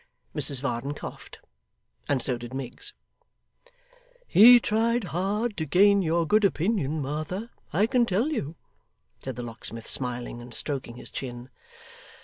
[0.35, 1.37] Mrs Varden coughed
[2.09, 2.95] and so did Miggs.
[4.25, 8.55] 'He tried hard to gain your good opinion, Martha, I can tell you,'
[9.23, 11.51] said the locksmith smiling, and stroking his chin.